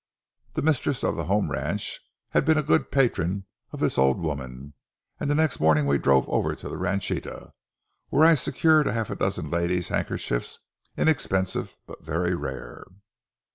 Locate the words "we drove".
5.85-6.27